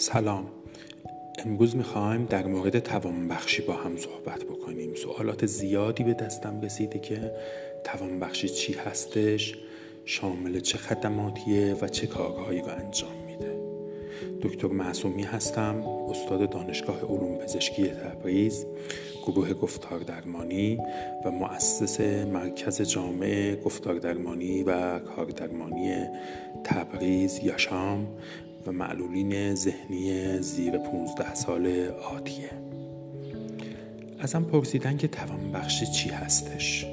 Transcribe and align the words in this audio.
سلام. 0.00 0.46
امروز 1.44 1.76
می‌خوایم 1.76 2.24
در 2.24 2.46
مورد 2.46 2.78
توانبخشی 2.78 3.62
با 3.62 3.72
هم 3.72 3.96
صحبت 3.96 4.44
بکنیم. 4.44 4.94
سوالات 4.94 5.46
زیادی 5.46 6.04
به 6.04 6.14
دستم 6.14 6.60
رسیده 6.60 6.98
که 6.98 7.32
توانبخشی 7.84 8.48
چی 8.48 8.72
هستش 8.72 9.56
شامل 10.04 10.60
چه 10.60 10.78
خدماتیه 10.78 11.76
و 11.80 11.88
چه 11.88 12.06
کارهایی 12.06 12.60
رو 12.60 12.68
انجام 12.68 13.12
میده. 13.26 13.58
دکتر 14.42 14.68
معصومی 14.68 15.22
هستم 15.22 15.82
استاد 15.82 16.50
دانشگاه 16.50 17.00
علوم 17.00 17.36
پزشکی 17.38 17.88
تبریز 17.88 18.66
گروه 19.26 19.54
گفتار 19.54 19.98
درمانی 19.98 20.78
و 21.24 21.30
مؤسس 21.30 22.00
مرکز 22.00 22.82
جامع 22.82 23.56
گفتار 23.64 23.94
درمانی 23.94 24.62
و 24.62 24.98
کاردرمانی 24.98 26.06
تبریز 26.64 27.40
یاشام 27.42 28.06
و 28.68 28.72
معلولین 28.72 29.54
ذهنی 29.54 30.38
زیر 30.40 30.78
15 30.78 31.34
سال 31.34 31.88
آتیه 32.16 32.50
ازم 34.18 34.44
پرسیدن 34.44 34.96
که 34.96 35.08
توانبخشی 35.08 35.86
چی 35.86 36.08
هستش. 36.08 36.86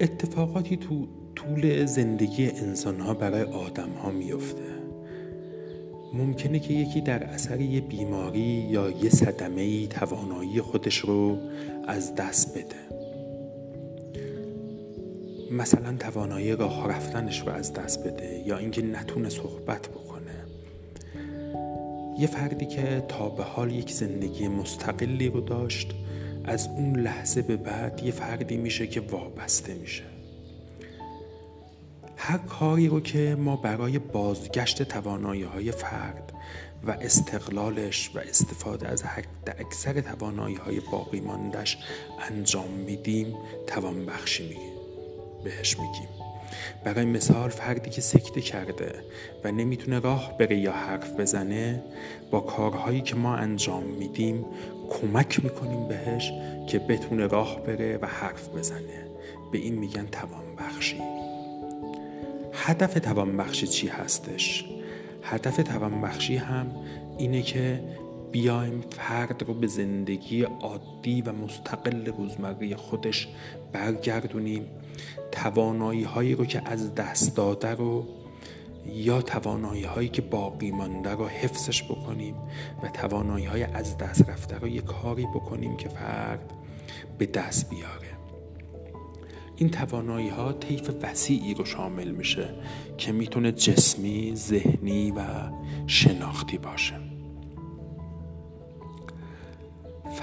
اتفاقاتی 0.00 0.76
تو 0.76 1.06
طول 1.34 1.86
زندگی 1.86 2.46
انسان 2.46 3.00
ها 3.00 3.14
برای 3.14 3.42
آدم 3.42 3.90
ها 3.90 4.10
میفته 4.10 4.78
ممکنه 6.14 6.58
که 6.60 6.74
یکی 6.74 7.00
در 7.00 7.24
اثر 7.24 7.60
یه 7.60 7.80
بیماری 7.80 8.40
یا 8.70 8.90
یه 8.90 9.10
صدمه 9.10 9.60
ای 9.60 9.86
توانایی 9.86 10.60
خودش 10.60 10.98
رو 10.98 11.38
از 11.86 12.14
دست 12.14 12.58
بده. 12.58 12.97
مثلا 15.50 15.96
توانایی 15.96 16.56
راه 16.56 16.88
رفتنش 16.88 17.40
رو 17.40 17.48
از 17.48 17.72
دست 17.72 18.06
بده 18.06 18.42
یا 18.46 18.58
اینکه 18.58 18.82
نتونه 18.82 19.28
صحبت 19.28 19.88
بکنه. 19.88 20.44
یه 22.18 22.26
فردی 22.26 22.66
که 22.66 23.04
تا 23.08 23.28
به 23.28 23.42
حال 23.42 23.72
یک 23.72 23.90
زندگی 23.90 24.48
مستقلی 24.48 25.28
رو 25.28 25.40
داشت 25.40 25.94
از 26.44 26.66
اون 26.66 27.00
لحظه 27.00 27.42
به 27.42 27.56
بعد 27.56 28.02
یه 28.04 28.12
فردی 28.12 28.56
میشه 28.56 28.86
که 28.86 29.00
وابسته 29.00 29.74
میشه. 29.74 30.04
هر 32.16 32.38
کاری 32.38 32.88
رو 32.88 33.00
که 33.00 33.36
ما 33.38 33.56
برای 33.56 33.98
بازگشت 33.98 34.82
توانایی 34.82 35.42
های 35.42 35.72
فرد 35.72 36.32
و 36.86 36.90
استقلالش 36.90 38.10
و 38.14 38.18
استفاده 38.18 38.88
از 38.88 39.02
حد 39.02 39.56
اکثر 39.58 40.00
توانایی 40.00 40.56
های 40.56 40.80
باقی 40.92 41.20
ماندش 41.20 41.78
انجام 42.30 42.70
میدیم 42.70 43.34
توانبخشی 43.66 44.48
میگیم 44.48 44.77
بهش 45.44 45.78
میگیم. 45.78 46.08
برای 46.84 47.04
مثال 47.04 47.48
فردی 47.48 47.90
که 47.90 48.00
سکته 48.00 48.40
کرده 48.40 48.92
و 49.44 49.52
نمی‌تونه 49.52 49.98
راه 49.98 50.38
بره 50.38 50.58
یا 50.58 50.72
حرف 50.72 51.20
بزنه 51.20 51.82
با 52.30 52.40
کارهایی 52.40 53.00
که 53.00 53.16
ما 53.16 53.36
انجام 53.36 53.84
میدیم 53.84 54.44
کمک 54.90 55.44
می‌کنیم 55.44 55.88
بهش 55.88 56.32
که 56.66 56.78
بتونه 56.78 57.26
راه 57.26 57.60
بره 57.60 57.98
و 58.02 58.06
حرف 58.06 58.48
بزنه. 58.48 59.08
به 59.52 59.58
این 59.58 59.74
میگن 59.74 60.06
توانبخشی. 60.06 61.00
هدف 62.52 62.94
توانبخشی 62.94 63.66
چی 63.66 63.88
هستش؟ 63.88 64.64
هدف 65.22 65.56
توانبخشی 65.56 66.36
هم 66.36 66.76
اینه 67.18 67.42
که 67.42 67.80
بیایم 68.32 68.80
فرد 68.90 69.42
رو 69.42 69.54
به 69.54 69.66
زندگی 69.66 70.42
عادی 70.42 71.22
و 71.22 71.32
مستقل 71.32 72.06
روزمره 72.06 72.76
خودش 72.76 73.28
برگردونیم. 73.72 74.66
توانایی 75.32 76.04
هایی 76.04 76.34
رو 76.34 76.44
که 76.44 76.62
از 76.64 76.94
دست 76.94 77.36
داده 77.36 77.74
رو 77.74 78.06
یا 78.86 79.22
توانایی 79.22 79.84
هایی 79.84 80.08
که 80.08 80.22
باقی 80.22 80.70
مانده 80.70 81.10
رو 81.10 81.26
حفظش 81.26 81.82
بکنیم 81.82 82.34
و 82.82 82.88
توانایی 82.88 83.44
های 83.44 83.62
از 83.62 83.98
دست 83.98 84.28
رفته 84.28 84.58
رو 84.58 84.68
یه 84.68 84.80
کاری 84.80 85.26
بکنیم 85.26 85.76
که 85.76 85.88
فرد 85.88 86.52
به 87.18 87.26
دست 87.26 87.70
بیاره. 87.70 88.08
این 89.56 89.70
توانایی 89.70 90.28
ها 90.28 90.52
طیف 90.52 90.90
وسیعی 91.02 91.54
رو 91.54 91.64
شامل 91.64 92.10
میشه 92.10 92.54
که 92.98 93.12
می‌تونه 93.12 93.52
جسمی، 93.52 94.32
ذهنی 94.36 95.10
و 95.10 95.22
شناختی 95.86 96.58
باشه. 96.58 96.94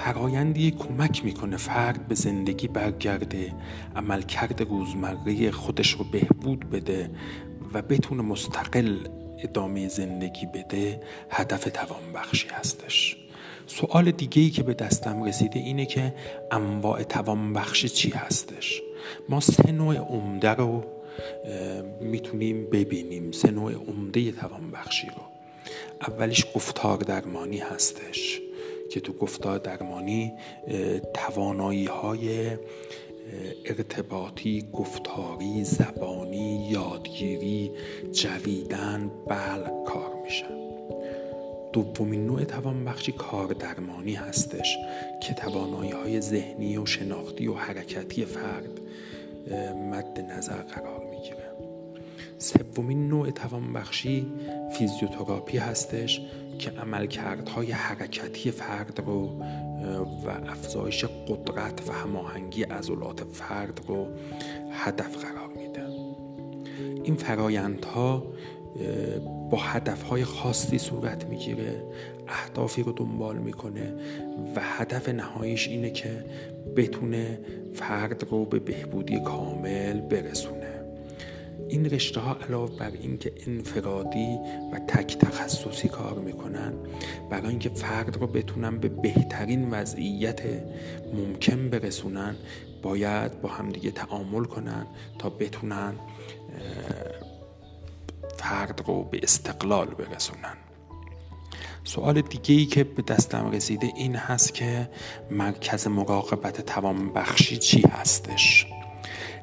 فرایندی 0.06 0.72
کمک 0.72 1.26
می‌کنه 1.26 1.58
فرد 1.58 2.08
به 2.08 2.16
زندگی 2.16 2.68
برگرده 2.68 3.54
عملکرد 3.96 4.62
روزمره 4.62 5.52
خودش 5.52 5.92
رو 5.92 6.06
بهبود 6.12 6.70
بده 6.70 7.12
و 7.74 7.82
بتونه 7.82 8.22
مستقل 8.22 8.98
ادامه 9.40 9.88
زندگی 9.88 10.46
بده 10.46 11.02
هدف 11.30 11.64
توانبخشی 11.74 12.48
هستش. 12.48 13.18
سوال 13.68 14.12
دیگه 14.12 14.42
ای 14.42 14.50
که 14.50 14.64
به 14.64 14.74
دستم 14.74 15.24
رسیده 15.24 15.60
اینه 15.60 15.86
که 15.86 16.14
انواع 16.52 17.04
توانبخشی 17.04 17.90
چی 17.90 18.10
هستش؟ 18.10 18.82
ما 19.30 19.40
سه 19.40 19.72
نوع 19.72 19.96
عمده 19.96 20.50
رو 20.50 20.84
می‌تونیم 22.02 22.70
ببینیم. 22.70 23.32
سه 23.32 23.52
نوع 23.52 23.74
عمده 23.74 24.32
توانبخشی 24.32 25.08
رو. 25.08 25.24
اولیش 26.08 26.46
گفتار 26.56 26.98
درمانی 26.98 27.58
هستش. 27.58 28.42
که 28.96 29.02
تو 29.02 29.14
گفتار 29.14 29.58
درمانی 29.58 30.34
توانایی 31.14 31.86
های 31.86 32.50
ارتباطی 33.66 34.68
گفتاری 34.74 35.64
زبانی 35.64 36.70
یادگیری 36.70 37.72
جویدن 38.12 39.12
بل 39.28 39.84
کار 39.86 40.12
میشن 40.24 40.56
دومین 41.74 42.26
نوع 42.26 42.44
توانبخشی 42.44 43.12
کار 43.12 43.48
درمانی 43.48 44.14
هستش 44.14 44.78
که 45.22 45.34
توانایی 45.34 45.92
های 45.92 46.22
ذهنی 46.22 46.78
و 46.78 46.86
شناختی 46.86 47.48
و 47.48 47.54
حرکتی 47.54 48.26
فرد 48.26 48.80
مد 49.92 50.20
نظر 50.20 50.62
قرار 50.62 51.06
می‌گیره. 51.12 51.46
سومین 52.38 53.08
نوع 53.08 53.32
توانبخشی 53.32 54.32
فیزیوتراپی 54.78 55.58
هستش 55.58 56.22
که 56.60 56.72
عملکردهای 56.72 57.72
حرکتی 57.72 58.52
فرد 58.52 59.04
رو 59.06 59.28
و 60.26 60.30
افزایش 60.48 61.06
قدرت 61.06 61.90
و 61.90 61.92
هماهنگی 61.92 62.64
عضلات 62.64 63.24
فرد 63.24 63.82
رو 63.88 64.08
هدف 64.72 65.26
قرار 65.26 65.50
میده. 65.58 65.86
این 67.04 67.16
فرایندها 67.16 68.24
با 69.52 69.58
هدفهای 69.58 70.24
خاصی 70.24 70.78
صورت 70.78 71.26
می‌گیره 71.26 71.84
اهدافی 72.28 72.84
رو 72.84 72.92
دنبال 72.92 73.38
می‌کنه 73.38 73.94
و 74.56 74.62
هدف 74.62 75.10
نهاییش 75.10 75.68
اینه 75.68 75.90
که 75.90 76.26
بتونه 76.76 77.40
فرد 77.74 78.24
رو 78.32 78.46
به 78.46 78.60
بهبودی 78.60 79.20
کامل 79.20 80.02
برسونه. 80.02 80.65
این 81.70 81.86
رشته 81.86 82.20
ها 82.20 82.36
علاوه 82.36 82.78
بر 82.78 82.92
اینکه 82.92 83.32
انفرادی 83.48 84.38
و 84.74 84.80
تک 84.80 85.18
تخصصی 85.18 85.88
کار 85.88 86.14
می‌کنن 86.20 86.74
برای 87.30 87.50
اینکه 87.50 87.70
فرد 87.70 88.18
رو 88.18 88.28
بتونن 88.28 88.78
به 88.78 88.90
بهترین 88.90 89.70
وضعیت 89.70 90.42
ممکن 91.14 91.70
برسونن 91.70 92.36
باید 92.82 93.42
با 93.42 93.50
همدیگه 93.50 93.92
تعامل 93.92 94.44
کنن 94.44 94.88
تا 95.20 95.30
بتونن 95.30 95.94
فرد 98.38 98.84
رو 98.88 99.04
به 99.04 99.20
استقلال 99.24 99.88
برسونن. 99.88 100.58
سوال 101.84 102.22
دیگه 102.22 102.56
ای 102.56 102.66
که 102.66 102.84
به 102.84 103.02
دستم 103.02 103.52
رسیده 103.52 103.92
این 103.96 104.16
هست 104.16 104.54
که 104.54 104.90
مرکز 105.32 105.88
مراقبت 105.88 106.62
توانبخشی 106.62 107.58
چی 107.58 107.82
هستش؟ 107.82 108.66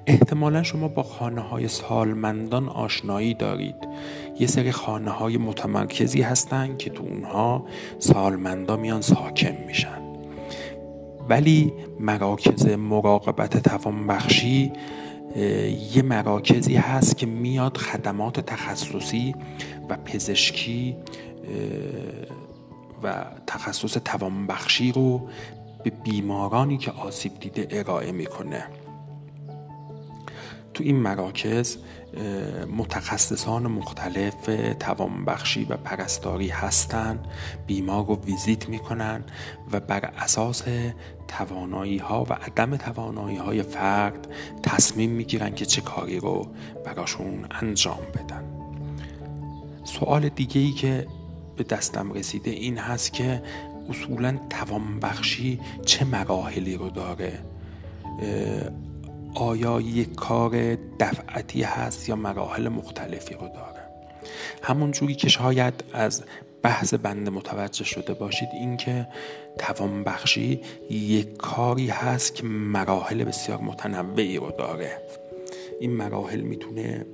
احتمالا 0.07 0.63
شما 0.63 0.89
با 0.89 1.03
خانه 1.03 1.41
های 1.41 1.69
سالمندان 1.69 2.69
آشنایی 2.69 3.35
دارید. 3.35 3.89
یه 4.41 4.47
سری 4.47 4.73
خانه 4.73 5.11
های 5.11 5.37
متمرکزی 5.37 6.23
هستن 6.23 6.77
که 6.77 6.91
تو 6.91 7.03
اونها 7.03 7.67
سالمندان 7.99 8.81
میان 8.81 9.01
ساکن 9.01 9.57
میشن. 9.67 10.03
ولی 11.29 11.73
مراکز 12.01 12.67
مراقبت 12.67 13.69
توانبخشی 13.69 14.73
یه 15.95 16.03
مراکزی 16.03 16.77
هست 16.77 17.17
که 17.17 17.27
میاد 17.27 17.77
خدمات 17.77 18.41
تخصصی 18.41 19.35
و 19.89 19.97
پزشکی 19.97 20.97
و 23.03 23.25
تخصص 23.47 23.97
توانبخشی 24.05 24.93
رو 24.93 25.29
به 25.85 25.91
بیمارانی 25.91 26.79
که 26.79 26.91
آسیب 26.91 27.33
دیده 27.41 27.69
ارائه 27.71 28.13
می‌کنه. 28.13 28.67
تو 30.75 30.85
این 30.85 30.97
مراکز 30.97 31.77
متخصصان 32.77 33.67
مختلف 33.67 34.51
توانبخشی 34.81 35.65
و 35.65 35.77
پرستاری 35.77 36.49
هستند 36.49 37.27
بیمار 37.67 38.07
رو 38.07 38.17
ویزیت 38.17 38.69
می‌کنن 38.69 39.25
و 39.73 39.81
بر 39.81 40.05
اساس 40.05 40.63
توانایی 41.29 41.99
ها 41.99 42.25
و 42.25 42.33
عدم 42.33 42.77
توانایی 42.77 43.37
های 43.37 43.63
فرد 43.63 44.29
تصمیم 44.63 45.11
می‌گیرن 45.11 45.55
که 45.55 45.67
چه 45.67 45.81
کاری 45.81 46.21
رو 46.21 46.49
براشون 46.85 47.47
انجام 47.51 48.01
بدن. 48.15 48.45
سوال 49.85 50.29
دیگه 50.29 50.61
ای 50.61 50.73
که 50.73 51.07
به 51.57 51.65
دستم 51.65 52.13
رسیده 52.13 52.51
این 52.51 52.79
هست 52.79 53.13
که 53.13 53.43
اصولا 53.89 54.39
توانبخشی 54.51 55.61
چه 55.87 56.05
مراحلی 56.05 56.77
رو 56.77 56.91
داره؟ 56.91 57.39
آیا 59.35 59.81
یک 59.81 60.15
کار 60.15 60.77
دفعتی 61.01 61.63
هست 61.63 62.09
یا 62.09 62.17
مراحل 62.17 62.69
مختلفی 62.69 63.35
رو 63.35 63.49
داره؟ 63.49 63.83
همون 64.63 64.91
جوری 64.91 65.15
که 65.15 65.29
شاید 65.29 65.85
از 65.93 66.23
بحث 66.63 66.95
بنده 66.95 67.31
متوجه 67.31 67.85
شده 67.85 68.15
باشید 68.15 68.49
اینکه 68.53 69.09
توانبخشی 69.59 70.61
یک 70.91 71.37
کاری 71.37 71.89
هست 71.89 72.35
که 72.35 72.45
مراحل 72.45 73.25
بسیار 73.25 73.59
متنوعی 73.59 74.37
رو 74.37 74.51
داره. 74.51 75.03
این 75.81 75.93
مراحل 75.93 76.41
می‌تونه 76.41 77.07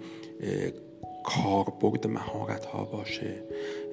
کاربرد 1.25 2.07
مهارت 2.07 2.65
ها 2.65 2.85
باشه 2.85 3.35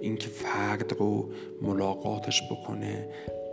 اینکه 0.02 0.28
فرد 0.28 0.94
رو 1.00 1.32
ملاقاتش 1.62 2.42
بکنه 2.52 3.08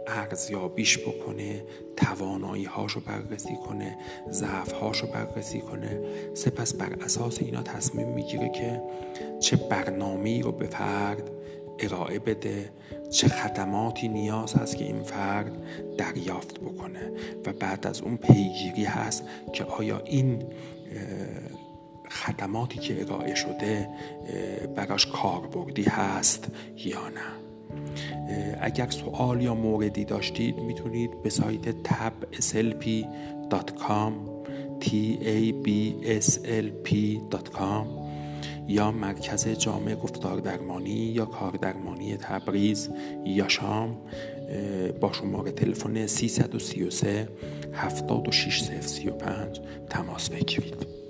ارزیابیش 0.06 0.98
بکنه 0.98 1.64
توانایی 1.96 2.64
هاشو 2.64 3.00
بررسی 3.00 3.56
کنه 3.56 3.98
ضعف 4.30 4.72
هاشو 4.72 5.06
بررسی 5.06 5.60
کنه. 5.60 6.00
سپس 6.34 6.74
بر 6.74 6.92
اساس 7.04 7.42
اینا 7.42 7.62
تصمیم 7.62 8.08
می‌گیره 8.08 8.48
که 8.48 8.82
چه 9.40 9.56
برنامه 9.56 10.40
رو 10.40 10.52
به 10.52 10.66
فرد 10.66 11.30
ارائه 11.78 12.18
بده 12.18 12.70
چه 13.10 13.28
خدماتی 13.28 14.08
نیاز 14.08 14.54
هست 14.54 14.76
که 14.76 14.84
این 14.84 15.02
فرد 15.02 15.52
دریافت 15.98 16.60
بکنه. 16.60 17.12
و 17.46 17.52
بعد 17.52 17.86
از 17.86 18.00
اون 18.00 18.16
پیگیری 18.16 18.84
هست 18.84 19.24
که 19.52 19.64
آیا 19.64 20.02
این 20.04 20.42
خدماتی 22.10 22.78
که 22.78 23.00
ارائه 23.00 23.34
شده 23.34 23.88
براش 24.76 25.06
کاربردی 25.06 25.82
هست 25.82 26.48
یا 26.76 27.08
نه. 27.08 27.51
اگر 28.60 28.90
سوال 28.90 29.42
یا 29.42 29.54
موردی 29.54 30.04
داشتید 30.04 30.58
می‌تونید 30.58 31.22
به 31.22 31.30
سایت 31.30 31.88
tabslp.com 31.88 33.12
t 34.80 34.88
a 35.22 35.52
b 35.64 35.68
s 36.20 36.28
l 36.44 36.66
p.com 36.86 37.86
یا 38.68 38.90
مرکز 38.90 39.48
جامع 39.48 39.94
گفتار 39.94 40.40
درمانی 40.40 40.90
یا 40.90 41.24
کار 41.24 41.52
درمانی 41.52 42.16
تبریز 42.16 42.88
یا 43.24 43.48
شام 43.48 43.98
با 45.00 45.12
شماره 45.12 45.52
تلفن 45.52 46.06
333 46.06 47.28
76 47.72 48.62
تماس 49.90 50.30
بگیرید. 50.30 51.01